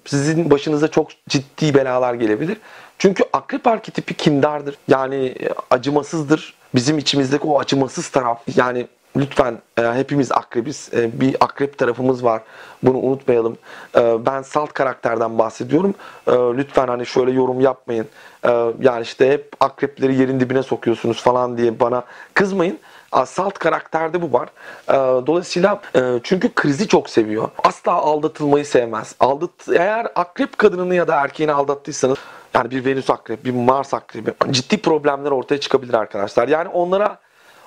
sizin 0.05 0.51
başınıza 0.51 0.87
çok 0.87 1.07
ciddi 1.29 1.73
belalar 1.73 2.13
gelebilir. 2.13 2.57
Çünkü 2.97 3.23
akrep 3.33 3.67
arketipi 3.67 4.13
kindardır. 4.13 4.77
Yani 4.87 5.35
acımasızdır 5.69 6.53
bizim 6.75 6.97
içimizdeki 6.97 7.47
o 7.47 7.59
acımasız 7.59 8.07
taraf 8.09 8.41
yani 8.55 8.87
lütfen 9.17 9.57
e, 9.79 9.81
hepimiz 9.81 10.31
akrebiz. 10.31 10.89
E, 10.93 11.19
bir 11.19 11.35
akrep 11.39 11.77
tarafımız 11.77 12.23
var. 12.23 12.41
Bunu 12.83 12.97
unutmayalım. 12.97 13.57
E, 13.97 14.25
ben 14.25 14.41
salt 14.41 14.73
karakterden 14.73 15.39
bahsediyorum. 15.39 15.93
E, 16.27 16.31
lütfen 16.31 16.87
hani 16.87 17.05
şöyle 17.05 17.31
yorum 17.31 17.61
yapmayın. 17.61 18.07
E, 18.45 18.49
yani 18.81 19.01
işte 19.01 19.31
hep 19.31 19.53
akrepleri 19.59 20.15
yerin 20.15 20.39
dibine 20.39 20.63
sokuyorsunuz 20.63 21.21
falan 21.21 21.57
diye 21.57 21.79
bana 21.79 22.03
kızmayın. 22.33 22.79
Salt 23.23 23.59
karakterde 23.59 24.21
bu 24.21 24.33
var. 24.33 24.49
E, 24.89 24.93
dolayısıyla 25.27 25.81
e, 25.95 26.01
çünkü 26.23 26.53
krizi 26.53 26.87
çok 26.87 27.09
seviyor. 27.09 27.49
Asla 27.63 27.91
aldatılmayı 27.91 28.65
sevmez. 28.65 29.15
Aldat 29.19 29.67
eğer 29.73 30.07
akrep 30.15 30.57
kadınını 30.57 30.95
ya 30.95 31.07
da 31.07 31.15
erkeğini 31.15 31.51
aldattıysanız 31.51 32.17
yani 32.53 32.71
bir 32.71 32.85
Venüs 32.85 33.09
akrebi, 33.09 33.45
bir 33.45 33.51
Mars 33.51 33.93
akrebi 33.93 34.33
ciddi 34.51 34.81
problemler 34.81 35.31
ortaya 35.31 35.59
çıkabilir 35.59 35.93
arkadaşlar. 35.93 36.47
Yani 36.47 36.69
onlara 36.69 37.17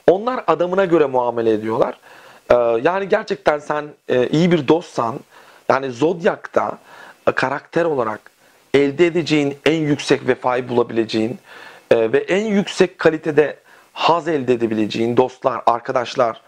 onlar 0.06 0.44
adamına 0.46 0.84
göre 0.84 1.06
muamele 1.06 1.52
ediyorlar. 1.52 1.98
Ee, 2.50 2.54
yani 2.82 3.08
gerçekten 3.08 3.58
sen 3.58 3.84
e, 4.08 4.28
iyi 4.28 4.52
bir 4.52 4.68
dostsan 4.68 5.20
yani 5.68 5.90
Zodyak'ta 5.90 6.78
e, 7.28 7.32
karakter 7.32 7.84
olarak 7.84 8.20
elde 8.74 9.06
edeceğin 9.06 9.58
en 9.66 9.80
yüksek 9.80 10.28
vefayı 10.28 10.68
bulabileceğin 10.68 11.38
ve 11.92 12.18
en 12.18 12.44
yüksek 12.44 12.98
kalitede 12.98 13.56
haz 13.98 14.28
elde 14.28 14.52
edebileceğin 14.52 15.16
dostlar, 15.16 15.62
arkadaşlar, 15.66 16.40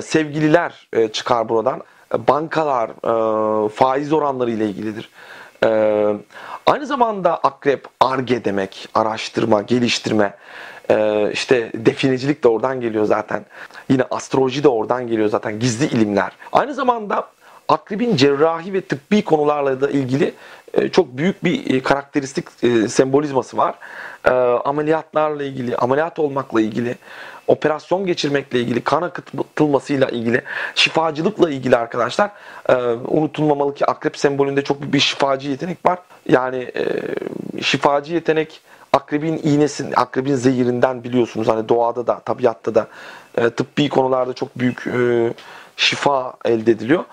sevgililer 0.00 0.88
çıkar 1.12 1.48
buradan. 1.48 1.82
bankalar, 2.28 2.90
e, 2.90 3.68
faiz 3.68 4.12
oranları 4.12 4.50
ile 4.50 4.66
ilgilidir. 4.66 5.08
E, 5.64 5.68
aynı 6.66 6.86
zamanda 6.86 7.36
akrep, 7.36 7.86
arge 8.00 8.44
demek, 8.44 8.88
araştırma, 8.94 9.62
geliştirme, 9.62 10.34
e, 10.90 11.30
işte 11.32 11.70
definecilik 11.74 12.44
de 12.44 12.48
oradan 12.48 12.80
geliyor 12.80 13.04
zaten. 13.04 13.44
Yine 13.88 14.02
astroloji 14.10 14.62
de 14.62 14.68
oradan 14.68 15.06
geliyor 15.06 15.28
zaten, 15.28 15.60
gizli 15.60 15.86
ilimler. 15.86 16.32
Aynı 16.52 16.74
zamanda 16.74 17.28
akrebin 17.68 18.16
cerrahi 18.16 18.72
ve 18.72 18.80
tıbbi 18.80 19.24
konularla 19.24 19.80
da 19.80 19.90
ilgili 19.90 20.24
e, 20.24 20.65
çok 20.92 21.16
büyük 21.16 21.44
bir 21.44 21.74
e, 21.74 21.82
karakteristik 21.82 22.46
e, 22.62 22.88
sembolizması 22.88 23.56
var. 23.56 23.74
Ameliyatlarla 24.64 25.44
ilgili, 25.44 25.76
ameliyat 25.76 26.18
olmakla 26.18 26.60
ilgili, 26.60 26.94
operasyon 27.46 28.06
geçirmekle 28.06 28.60
ilgili, 28.60 28.80
kan 28.80 29.02
akıtılmasıyla 29.02 30.08
ilgili, 30.08 30.42
şifacılıkla 30.74 31.50
ilgili 31.50 31.76
arkadaşlar 31.76 32.30
unutulmamalı 33.08 33.74
ki 33.74 33.86
akrep 33.86 34.16
sembolünde 34.16 34.64
çok 34.64 34.80
büyük 34.80 34.94
bir 34.94 35.00
şifacı 35.00 35.50
yetenek 35.50 35.78
var. 35.86 35.98
Yani 36.28 36.72
şifacı 37.62 38.14
yetenek 38.14 38.60
akrebin 38.92 39.40
iğnesin, 39.42 39.92
akrebin 39.96 40.34
zehirinden 40.34 41.04
biliyorsunuz 41.04 41.48
hani 41.48 41.68
doğada 41.68 42.06
da, 42.06 42.20
tabiatta 42.20 42.74
da 42.74 42.86
tıbbi 43.50 43.88
konularda 43.88 44.32
çok 44.32 44.58
büyük 44.58 44.84
şifa 45.76 46.34
elde 46.44 46.70
ediliyor. 46.70 47.04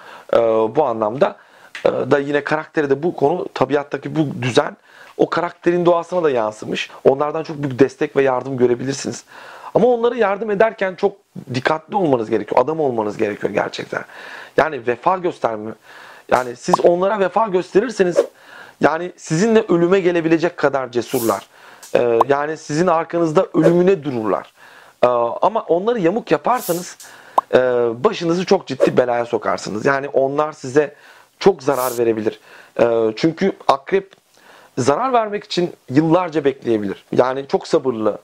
Bu 0.75 0.86
anlamda 0.86 1.36
da 1.84 2.20
yine 2.20 2.44
karakteri 2.44 2.90
de 2.90 3.04
bu 3.04 3.16
konu 3.16 3.48
tabiattaki 3.54 4.16
bu 4.16 4.42
düzen 4.42 4.78
o 5.18 5.30
karakterin 5.30 5.86
doğasına 5.86 6.24
da 6.24 6.30
yansımış. 6.30 6.90
Onlardan 7.04 7.44
çok 7.44 7.58
büyük 7.58 7.80
destek 7.80 8.16
ve 8.16 8.24
yardım 8.24 8.58
görebilirsiniz. 8.58 9.24
Ama 9.74 9.88
onlara 9.88 10.16
yardım 10.16 10.52
ederken 10.52 10.96
çok 10.96 11.18
dikkatli 11.54 11.96
olmanız 11.96 12.30
gerekiyor. 12.30 12.62
Adam 12.62 12.80
olmanız 12.80 13.18
gerekiyor 13.18 13.54
gerçekten. 13.54 14.06
Yani 14.58 14.88
vefa 14.88 15.18
gösterme. 15.18 15.72
Yani 16.32 16.56
siz 16.56 16.80
onlara 16.80 17.20
vefa 17.20 17.48
gösterirseniz 17.48 18.25
yani 18.82 19.12
sizinle 19.18 19.66
ölüme 19.70 20.00
gelebilecek 20.00 20.58
kadar 20.58 20.92
cesurlar. 20.92 21.48
Ee, 21.96 22.20
yani 22.28 22.58
sizin 22.58 22.88
arkanızda 22.88 23.48
ölümüne 23.54 24.04
dururlar. 24.04 24.54
Ee, 25.04 25.08
ama 25.42 25.62
onları 25.62 26.00
yamuk 26.00 26.32
yaparsanız 26.32 26.98
e, 27.54 27.58
başınızı 28.04 28.46
çok 28.46 28.68
ciddi 28.68 28.98
belaya 28.98 29.25
sokarsınız. 29.25 29.86
Yani 29.86 30.10
onlar 30.10 30.52
size 30.52 30.96
çok 31.40 31.63
zarar 31.63 31.98
verebilir. 31.98 32.40
Ee, 32.80 33.13
çünkü 33.16 33.52
akrep 33.68 34.13
zarar 34.78 35.13
vermek 35.13 35.44
için 35.44 35.74
yıllarca 35.90 36.46
bekleyebilir. 36.46 37.06
Yani 37.12 37.46
çok 37.48 37.68
sabırlı, 37.68 38.18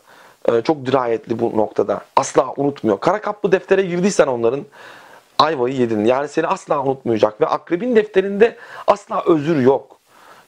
e, 0.45 0.61
çok 0.61 0.85
dirayetli 0.85 1.39
bu 1.39 1.57
noktada. 1.57 2.01
Asla 2.15 2.53
unutmuyor. 2.57 2.99
Kara 2.99 3.21
kaplı 3.21 3.51
deftere 3.51 3.81
girdiysen 3.81 4.27
onların 4.27 4.65
ayvayı 5.39 5.75
yedin. 5.75 6.05
Yani 6.05 6.27
seni 6.27 6.47
asla 6.47 6.83
unutmayacak 6.83 7.41
ve 7.41 7.45
akrebin 7.45 7.95
defterinde 7.95 8.57
asla 8.87 9.23
özür 9.25 9.61
yok. 9.61 9.99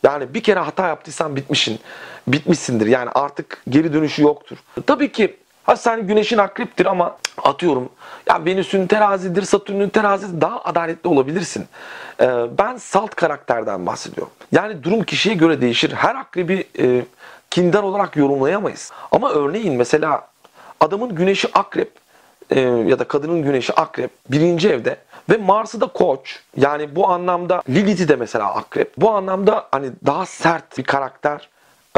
Yani 0.03 0.34
bir 0.34 0.44
kere 0.44 0.60
hata 0.60 0.88
yaptıysan 0.88 1.36
bitmişsin. 1.36 1.80
Bitmişsindir. 2.27 2.88
Yani 2.88 3.10
artık 3.10 3.63
geri 3.70 3.94
dönüşü 3.94 4.22
yoktur. 4.22 4.58
Tabii 4.88 5.12
ki 5.12 5.38
Ha 5.63 5.75
sen 5.75 6.08
güneşin 6.08 6.38
akreptir 6.38 6.86
ama 6.86 7.18
atıyorum 7.44 7.89
ya 8.30 8.46
Venüs'ün 8.46 8.88
terazidir, 8.88 9.41
Satürn'ün 9.41 9.89
terazisi 9.89 10.41
daha 10.41 10.62
adaletli 10.63 11.08
olabilirsin. 11.08 11.65
Ee, 12.22 12.27
ben 12.58 12.77
salt 12.77 13.15
karakterden 13.15 13.86
bahsediyorum. 13.86 14.34
Yani 14.51 14.84
durum 14.84 15.03
kişiye 15.03 15.36
göre 15.36 15.62
değişir. 15.62 15.91
Her 15.91 16.15
akrebi 16.15 16.68
e, 16.80 17.06
kindar 17.50 17.84
olarak 17.84 18.15
yorumlayamayız. 18.15 18.91
Ama 19.12 19.32
örneğin 19.32 19.74
mesela 19.75 20.27
adamın 20.80 21.15
güneşi 21.15 21.48
akrep 21.53 21.91
e, 22.50 22.60
ya 22.60 23.00
da 23.00 23.03
kadının 23.03 23.44
güneşi 23.44 23.74
akrep 23.74 24.12
birinci 24.30 24.70
evde 24.70 24.98
ve 25.30 25.38
Mars'ı 25.38 25.82
da 25.82 25.88
koç. 25.88 26.39
Yani 26.58 26.96
bu 26.96 27.10
anlamda 27.10 27.62
Lilith'i 27.70 28.08
de 28.08 28.15
mesela 28.15 28.56
akrep. 28.56 28.94
Bu 28.98 29.12
anlamda 29.12 29.68
hani 29.72 29.89
daha 30.06 30.25
sert 30.25 30.77
bir 30.77 30.84
karakter 30.84 31.50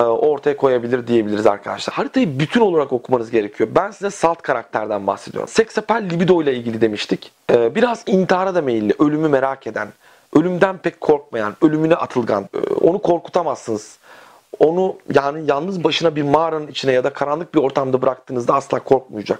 ortaya 0.02 0.58
koyabilir 0.58 1.08
diyebiliriz 1.08 1.48
arkadaşlar. 1.48 1.96
Haritayı 1.96 2.40
bütün 2.40 2.62
olarak 2.62 2.94
okumanız 2.94 3.32
gerekiyor. 3.32 3.70
Ben 3.76 3.92
size 3.92 4.10
salt 4.10 4.42
karakterden 4.42 5.08
bahsediyorum. 5.08 5.50
Seksapal 5.50 6.04
libido 6.04 6.42
ile 6.42 6.56
ilgili 6.56 6.82
demiştik. 6.82 7.32
E, 7.52 7.76
biraz 7.76 8.04
intihara 8.08 8.56
da 8.56 8.62
meyilli, 8.62 8.94
ölümü 9.00 9.28
merak 9.28 9.68
eden, 9.68 9.88
ölümden 10.36 10.78
pek 10.78 11.02
korkmayan, 11.02 11.56
ölümüne 11.62 11.96
atılgan. 11.96 12.50
E, 12.54 12.74
onu 12.74 13.02
korkutamazsınız. 13.02 13.98
Onu 14.60 14.96
yani 15.14 15.44
yalnız 15.48 15.84
başına 15.84 16.16
bir 16.16 16.24
mağaranın 16.24 16.68
içine 16.68 16.92
ya 16.92 17.04
da 17.04 17.14
karanlık 17.14 17.56
bir 17.56 17.60
ortamda 17.60 18.02
bıraktığınızda 18.02 18.54
asla 18.54 18.80
korkmayacak. 18.80 19.40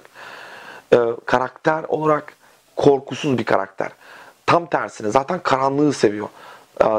Karakter 1.26 1.84
olarak 1.88 2.36
korkusuz 2.76 3.38
bir 3.38 3.44
karakter. 3.44 3.88
Tam 4.46 4.66
tersine 4.66 5.10
zaten 5.10 5.40
karanlığı 5.42 5.92
seviyor. 5.92 6.28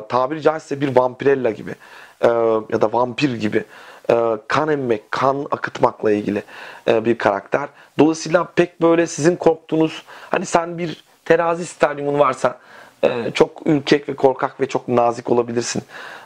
Tabiri 0.09 0.41
caizse 0.41 0.81
bir 0.81 0.95
vampirella 0.95 1.51
gibi 1.51 1.75
e, 2.21 2.27
ya 2.69 2.81
da 2.81 2.93
vampir 2.93 3.33
gibi 3.33 3.63
e, 4.09 4.15
kan 4.47 4.69
emmek, 4.69 5.11
kan 5.11 5.47
akıtmakla 5.51 6.11
ilgili 6.11 6.43
e, 6.87 7.05
bir 7.05 7.17
karakter. 7.17 7.69
Dolayısıyla 7.99 8.47
pek 8.55 8.81
böyle 8.81 9.07
sizin 9.07 9.35
korktuğunuz 9.35 10.03
hani 10.29 10.45
sen 10.45 10.77
bir 10.77 11.03
terazi 11.25 11.65
stadyumun 11.65 12.19
varsa 12.19 12.59
e, 13.03 13.31
çok 13.33 13.67
ürkek 13.67 14.09
ve 14.09 14.15
korkak 14.15 14.61
ve 14.61 14.65
çok 14.65 14.87
nazik 14.87 15.31
olabilirsin. 15.31 15.83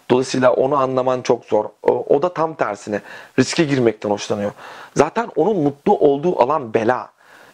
Dolayısıyla 0.10 0.54
onu 0.54 0.78
anlaman 0.78 1.22
çok 1.22 1.46
zor. 1.46 1.66
O, 1.84 2.06
o 2.16 2.22
da 2.22 2.34
tam 2.34 2.54
tersine 2.54 3.02
riske 3.40 3.64
girmekten 3.64 4.10
hoşlanıyor. 4.10 4.52
Zaten 4.96 5.30
onun 5.36 5.58
mutlu 5.58 5.98
olduğu 5.98 6.42
alan 6.42 6.74
bela. 6.74 7.10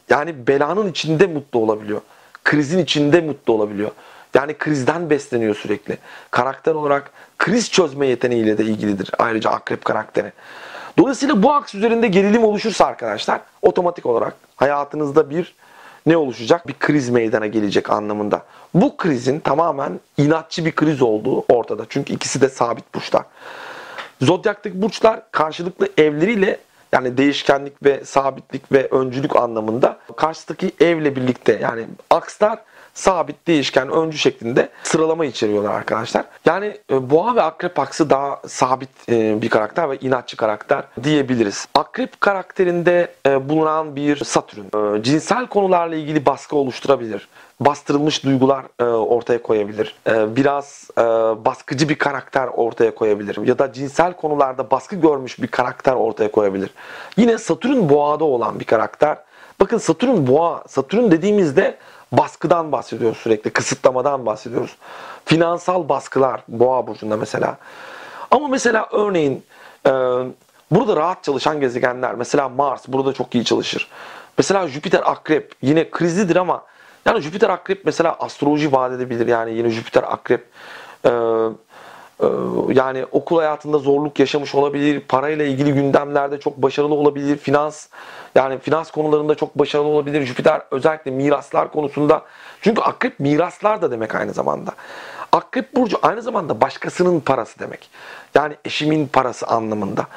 Yani 0.10 0.48
belanın 0.48 0.90
içinde 0.90 1.28
mutlu 1.28 1.60
olabiliyor. 1.60 2.02
Krizin 2.44 2.80
içinde 2.80 3.22
mutlu 3.22 3.54
olabiliyor. 3.54 3.92
Yani 4.36 4.54
krizden 4.58 5.10
besleniyor 5.10 5.56
sürekli. 5.56 5.98
Karakter 6.32 6.76
olarak 6.76 7.12
kriz 7.40 7.72
çözme 7.72 8.08
yeteneğiyle 8.08 8.58
de 8.58 8.64
ilgilidir 8.64 9.12
ayrıca 9.20 9.50
akrep 9.50 9.86
karakteri. 9.86 10.32
Dolayısıyla 10.98 11.44
bu 11.44 11.54
aks 11.54 11.76
üzerinde 11.76 12.08
gerilim 12.08 12.44
oluşursa 12.44 12.86
arkadaşlar 12.86 13.42
otomatik 13.62 14.06
olarak 14.06 14.36
hayatınızda 14.56 15.30
bir 15.30 15.56
ne 16.06 16.18
oluşacak? 16.18 16.68
Bir 16.68 16.74
kriz 16.80 17.10
meydana 17.10 17.48
gelecek 17.48 17.90
anlamında. 17.90 18.44
Bu 18.74 18.98
krizin 18.98 19.40
tamamen 19.40 20.00
inatçı 20.18 20.66
bir 20.66 20.72
kriz 20.72 21.02
olduğu 21.02 21.46
ortada. 21.50 21.86
Çünkü 21.90 22.14
ikisi 22.14 22.42
de 22.42 22.50
sabit 22.50 22.96
burçlar. 22.96 23.24
Zodyaktaki 24.22 24.82
burçlar 24.82 25.32
karşılıklı 25.32 25.90
evleriyle 25.98 26.60
yani 26.92 27.18
değişkenlik 27.18 27.84
ve 27.84 28.06
sabitlik 28.06 28.72
ve 28.72 28.88
öncülük 28.88 29.36
anlamında 29.36 29.98
karşıdaki 30.18 30.72
evle 30.80 31.16
birlikte 31.16 31.60
yani 31.62 31.86
akslar 32.10 32.60
sabit, 32.96 33.48
değişken, 33.48 33.90
öncü 33.90 34.18
şeklinde 34.18 34.70
sıralama 34.84 35.26
içeriyorlar 35.26 35.74
arkadaşlar. 35.74 36.26
Yani 36.46 36.78
e, 36.92 37.10
boğa 37.10 37.36
ve 37.36 37.42
akrep 37.42 37.80
aksı 37.80 38.10
daha 38.10 38.42
sabit 38.48 38.90
e, 39.10 39.42
bir 39.42 39.50
karakter 39.50 39.90
ve 39.90 39.98
inatçı 39.98 40.38
karakter 40.38 40.84
diyebiliriz. 41.04 41.68
Akrep 41.74 42.22
karakterinde 42.22 43.14
e, 43.28 43.50
bulunan 43.50 43.96
bir 43.96 44.16
Satürn 44.16 45.02
cinsel 45.02 45.48
konularla 45.48 45.96
ilgili 45.96 46.26
baskı 46.26 46.56
oluşturabilir 46.56 47.28
bastırılmış 47.60 48.24
duygular 48.24 48.66
ortaya 48.84 49.42
koyabilir. 49.42 49.96
Biraz 50.08 50.90
baskıcı 51.46 51.90
bir 51.90 51.96
karakter 51.96 52.48
ortaya 52.48 52.96
koyabilir. 52.96 53.48
Ya 53.48 53.60
da 53.60 53.74
cinsel 53.74 54.14
konularda 54.14 54.72
baskı 54.72 54.96
görmüş 54.96 55.42
bir 55.42 55.48
karakter 55.48 55.94
ortaya 55.94 56.32
koyabilir. 56.32 56.70
Yine 57.18 57.38
Satürn 57.38 57.90
boğada 57.90 58.24
olan 58.24 58.60
bir 58.60 58.66
karakter. 58.66 59.18
Bakın 59.60 59.78
Satürn 59.78 60.28
boğa, 60.28 60.64
Satürn 60.68 61.12
dediğimizde 61.12 61.78
baskıdan 62.12 62.72
bahsediyoruz 62.72 63.18
sürekli, 63.18 63.50
kısıtlamadan 63.50 64.26
bahsediyoruz. 64.26 64.76
Finansal 65.26 65.90
baskılar 65.90 66.42
boğa 66.48 66.88
burcunda 66.88 67.18
mesela. 67.18 67.58
Ama 68.32 68.48
mesela 68.48 68.88
örneğin 68.92 69.44
e, 69.86 69.92
burada 70.72 70.96
rahat 70.96 71.24
çalışan 71.24 71.60
gezegenler, 71.60 72.16
mesela 72.16 72.50
Mars 72.50 72.88
burada 72.88 73.14
çok 73.14 73.36
iyi 73.36 73.46
çalışır. 73.46 73.90
Mesela 74.38 74.68
Jüpiter 74.68 75.02
akrep 75.06 75.54
yine 75.62 75.90
krizlidir 75.90 76.36
ama 76.36 76.64
yani 77.06 77.22
Jüpiter 77.22 77.50
akrep 77.50 77.86
mesela 77.86 78.16
astroloji 78.20 78.72
vaat 78.72 78.92
edebilir. 78.92 79.28
Yani 79.28 79.54
yine 79.54 79.70
Jüpiter 79.70 80.04
akrep 80.04 80.48
e, 81.06 81.10
yani 82.74 83.06
okul 83.12 83.38
hayatında 83.38 83.78
zorluk 83.78 84.20
yaşamış 84.20 84.56
olabilir. 84.56 85.00
Parayla 85.00 85.46
ilgili 85.46 85.74
gündemlerde 85.74 86.40
çok 86.40 86.58
başarılı 86.58 86.94
olabilir. 86.94 87.38
Finans 87.38 87.88
yani 88.36 88.60
finans 88.60 88.92
konularında 88.92 89.36
çok 89.36 89.60
başarılı 89.60 89.88
olabilir. 89.88 90.26
Jüpiter 90.26 90.62
özellikle 90.72 91.12
miraslar 91.12 91.72
konusunda. 91.72 92.22
Çünkü 92.62 92.82
akrep 92.82 93.20
miraslar 93.20 93.82
da 93.82 93.92
demek 93.92 94.16
aynı 94.16 94.34
zamanda. 94.34 94.72
Akrep 95.32 95.76
burcu 95.76 95.98
aynı 96.02 96.22
zamanda 96.22 96.62
başkasının 96.62 97.20
parası 97.20 97.60
demek. 97.60 97.90
Yani 98.36 98.56
eşimin 98.66 99.08
parası 99.08 99.48
anlamında. 99.48 100.08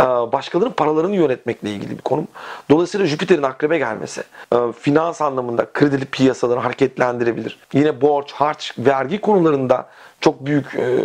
Ee, 0.00 0.04
başkalarının 0.04 0.74
paralarını 0.74 1.16
yönetmekle 1.16 1.70
ilgili 1.70 1.90
bir 1.90 2.02
konum. 2.02 2.28
Dolayısıyla 2.70 3.06
Jüpiter'in 3.06 3.42
akrebe 3.42 3.78
gelmesi 3.78 4.22
e, 4.52 4.56
finans 4.80 5.22
anlamında 5.22 5.66
kredili 5.72 6.04
piyasaları 6.04 6.60
hareketlendirebilir. 6.60 7.58
Yine 7.72 8.00
borç, 8.00 8.32
harç, 8.32 8.74
vergi 8.78 9.20
konularında 9.20 9.86
çok 10.20 10.46
büyük 10.46 10.74
e, 10.74 11.02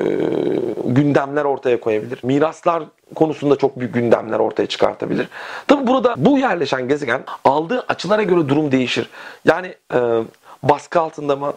gündemler 0.86 1.46
ortaya 1.46 1.79
koyabilir. 1.79 2.19
Miraslar 2.24 2.84
konusunda 3.15 3.55
çok 3.55 3.79
büyük 3.79 3.93
gündemler 3.93 4.39
ortaya 4.39 4.67
çıkartabilir. 4.67 5.27
Tabi 5.67 5.88
burada 5.88 6.15
bu 6.17 6.38
yerleşen 6.38 6.88
gezegen 6.88 7.24
aldığı 7.43 7.86
açılara 7.88 8.24
göre 8.24 8.50
durum 8.50 8.72
değişir. 8.72 9.10
Yani 9.46 9.75
e, 9.93 10.24
baskı 10.63 11.00
altında 11.00 11.36
mı, 11.36 11.53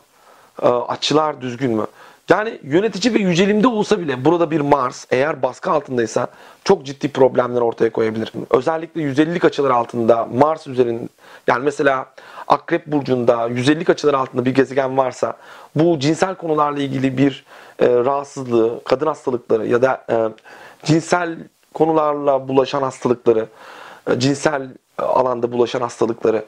açılar 0.88 1.40
düzgün 1.40 1.76
mü? 1.76 1.86
Yani 2.28 2.58
yönetici 2.62 3.14
ve 3.14 3.18
yücelimde 3.18 3.66
olsa 3.66 3.98
bile 3.98 4.24
burada 4.24 4.50
bir 4.50 4.60
Mars 4.60 5.06
eğer 5.10 5.42
baskı 5.42 5.70
altındaysa 5.70 6.26
çok 6.64 6.86
ciddi 6.86 7.08
problemler 7.08 7.60
ortaya 7.60 7.92
koyabilir. 7.92 8.32
Özellikle 8.50 9.00
150'lik 9.00 9.44
açılar 9.44 9.70
altında 9.70 10.28
Mars 10.34 10.66
üzerinde 10.66 11.08
yani 11.46 11.64
mesela 11.64 12.06
Akrep 12.48 12.86
Burcu'nda 12.86 13.48
150'lik 13.48 13.90
açılar 13.90 14.14
altında 14.14 14.44
bir 14.44 14.54
gezegen 14.54 14.96
varsa 14.96 15.36
bu 15.74 15.98
cinsel 15.98 16.34
konularla 16.34 16.80
ilgili 16.80 17.18
bir 17.18 17.44
e, 17.78 17.86
rahatsızlığı, 17.88 18.80
kadın 18.84 19.06
hastalıkları 19.06 19.66
ya 19.66 19.82
da 19.82 20.04
e, 20.10 20.16
cinsel 20.84 21.36
konularla 21.74 22.48
bulaşan 22.48 22.82
hastalıkları, 22.82 23.46
e, 24.10 24.20
cinsel 24.20 24.68
alanda 24.98 25.52
bulaşan 25.52 25.80
hastalıkları 25.80 26.36
e, 26.36 26.44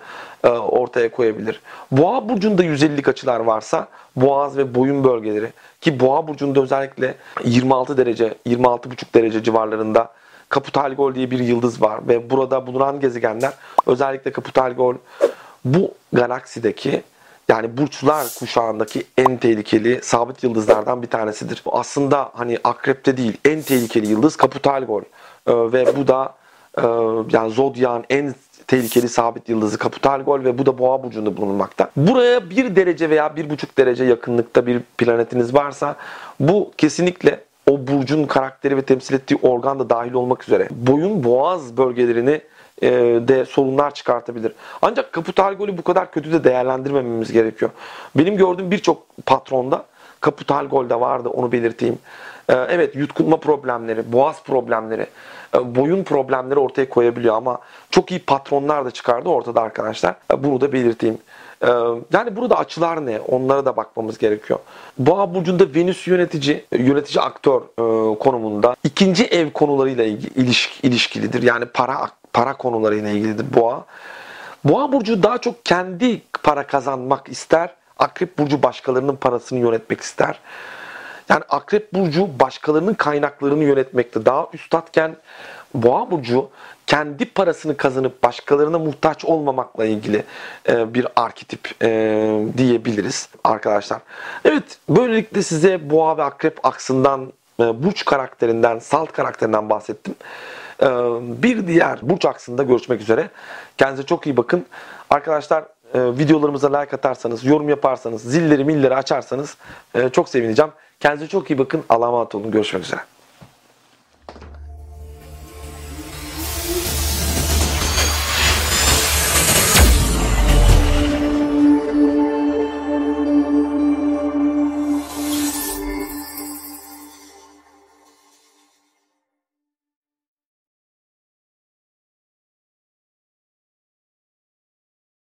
ortaya 0.49 1.11
koyabilir. 1.11 1.61
Boğa 1.93 2.29
burcunda 2.29 2.65
150'lik 2.65 3.09
açılar 3.09 3.41
varsa 3.41 3.89
boğaz 4.17 4.57
ve 4.57 4.75
boyun 4.75 5.05
bölgeleri 5.05 5.53
ki 5.81 6.01
boğa 6.01 6.29
burcunda 6.29 6.63
özellikle 6.63 7.15
26 7.45 7.97
derece, 7.97 8.35
26,5 8.47 9.15
derece 9.15 9.43
civarlarında 9.43 10.11
Kaputalgol 10.49 11.15
diye 11.15 11.31
bir 11.31 11.39
yıldız 11.39 11.83
var 11.83 12.01
ve 12.09 12.31
burada 12.31 12.67
bulunan 12.67 13.01
gezegenler 13.01 13.53
özellikle 13.87 14.33
Kaputalgol 14.33 14.95
bu 15.65 15.95
galaksideki 16.13 17.03
yani 17.49 17.77
burçlar 17.79 18.27
kuşağındaki 18.39 19.05
en 19.19 19.37
tehlikeli 19.37 20.01
sabit 20.03 20.43
yıldızlardan 20.43 21.03
bir 21.03 21.07
tanesidir. 21.07 21.63
Aslında 21.67 22.31
hani 22.35 22.59
akrepte 22.65 23.17
değil 23.17 23.37
en 23.45 23.63
tehlikeli 23.63 24.07
yıldız 24.07 24.37
Kaputalgol 24.37 25.03
ee, 25.47 25.53
ve 25.53 25.97
bu 25.97 26.09
da 26.09 26.35
e, 26.79 26.87
yani 27.37 27.51
Zodyak'ın 27.51 28.05
en 28.11 28.35
tehlikeli 28.67 29.09
sabit 29.09 29.49
yıldızı 29.49 29.79
Kaputalgol 29.79 30.45
ve 30.45 30.59
bu 30.59 30.67
da 30.67 30.79
Boğa 30.79 31.03
burcunda 31.03 31.37
bulunmakta. 31.37 31.91
Buraya 31.97 32.51
bir 32.51 32.77
derece 32.77 33.11
veya 33.11 33.37
bir 33.37 33.51
buçuk 33.51 33.79
derece 33.79 34.05
yakınlıkta 34.05 34.67
bir 34.67 34.81
planetiniz 34.99 35.55
varsa 35.55 35.97
bu 36.41 36.73
kesinlikle 36.79 37.41
o 37.71 37.87
burcun 37.87 38.27
karakteri 38.27 38.77
ve 38.77 38.83
temsil 38.83 39.15
ettiği 39.15 39.39
organ 39.43 39.79
da 39.79 39.91
dahil 39.91 40.13
olmak 40.13 40.45
üzere 40.45 40.69
boyun 40.71 41.25
boğaz 41.25 41.77
bölgelerini 41.77 42.41
e, 42.83 42.91
de 43.29 43.45
sorunlar 43.45 43.95
çıkartabilir. 43.95 44.53
Ancak 44.83 45.13
Kaputalgol'ü 45.13 45.79
bu 45.79 45.83
kadar 45.83 46.11
kötü 46.11 46.33
de 46.33 46.45
değerlendirmememiz 46.45 47.33
gerekiyor. 47.33 47.71
Benim 48.17 48.37
gördüğüm 48.37 48.71
birçok 48.71 49.03
patronda 49.27 49.85
Kaputalgol'de 50.21 51.01
vardı 51.01 51.29
onu 51.29 51.53
belirteyim. 51.53 51.99
E, 52.49 52.53
evet 52.55 52.97
yutkunma 52.97 53.37
problemleri, 53.37 54.13
boğaz 54.13 54.43
problemleri, 54.43 55.07
e, 55.57 55.75
boyun 55.75 56.05
problemleri 56.05 56.59
ortaya 56.59 56.89
koyabiliyor 56.89 57.35
ama 57.35 57.59
çok 57.91 58.11
iyi 58.11 58.21
patronlar 58.21 58.85
da 58.85 58.91
çıkardı 58.91 59.29
ortada 59.29 59.61
arkadaşlar. 59.61 60.15
Bunu 60.39 60.61
da 60.61 60.73
belirteyim. 60.73 61.19
Yani 62.13 62.37
burada 62.37 62.59
açılar 62.59 63.07
ne? 63.07 63.21
Onlara 63.21 63.65
da 63.65 63.77
bakmamız 63.77 64.19
gerekiyor. 64.19 64.59
Boğa 64.99 65.35
burcunda 65.35 65.65
Venüs 65.75 66.07
yönetici, 66.07 66.65
yönetici 66.73 67.25
aktör 67.25 67.61
konumunda 68.21 68.77
ikinci 68.85 69.25
ev 69.25 69.51
konularıyla 69.51 70.05
ilişkilidir. 70.83 71.43
Yani 71.43 71.65
para 71.65 72.11
para 72.33 72.57
konularıyla 72.57 73.11
ilgilidir 73.11 73.55
boğa. 73.55 73.85
Boğa 74.65 74.93
burcu 74.93 75.23
daha 75.23 75.39
çok 75.39 75.65
kendi 75.65 76.23
para 76.43 76.67
kazanmak 76.67 77.29
ister. 77.29 77.75
Akrep 77.99 78.39
burcu 78.39 78.63
başkalarının 78.63 79.17
parasını 79.17 79.59
yönetmek 79.59 80.01
ister. 80.01 80.39
Yani 81.29 81.43
Akrep 81.49 81.93
burcu 81.93 82.29
başkalarının 82.41 82.95
kaynaklarını 82.95 83.65
yönetmekte 83.65 84.27
daha 84.27 84.49
üstatken 84.53 85.17
Boğa 85.75 86.11
burcu 86.11 86.51
kendi 86.87 87.25
parasını 87.25 87.77
kazanıp 87.77 88.23
başkalarına 88.23 88.79
muhtaç 88.79 89.25
olmamakla 89.25 89.85
ilgili 89.85 90.25
e, 90.69 90.95
bir 90.95 91.07
arketip 91.17 91.83
e, 91.83 91.89
diyebiliriz 92.57 93.29
arkadaşlar. 93.45 94.01
Evet 94.45 94.65
böylelikle 94.89 95.43
size 95.43 95.91
Boğa 95.91 96.17
ve 96.17 96.23
Akrep 96.23 96.67
aksından, 96.67 97.33
e, 97.61 97.83
burç 97.83 98.05
karakterinden, 98.05 98.79
salt 98.79 99.13
karakterinden 99.13 99.71
bahsettim. 99.71 100.15
Bir 101.43 101.67
diğer 101.67 101.99
burç 102.03 102.25
aksında 102.25 102.63
görüşmek 102.63 103.01
üzere. 103.01 103.31
Kendinize 103.79 104.03
çok 104.03 104.27
iyi 104.27 104.37
bakın. 104.37 104.67
Arkadaşlar 105.11 105.65
videolarımıza 105.95 106.79
like 106.79 106.97
atarsanız, 106.97 107.45
yorum 107.45 107.69
yaparsanız, 107.69 108.23
zilleri 108.23 108.65
milleri 108.65 108.97
açarsanız 108.97 109.57
çok 110.13 110.29
sevineceğim. 110.29 110.73
Kendinize 111.05 111.29
çok 111.29 111.51
iyi 111.51 111.59
bakın. 111.59 111.85
Allah'a 111.89 112.13
olun. 112.39 112.51
Görüşmek 112.51 112.85
üzere. 112.85 113.01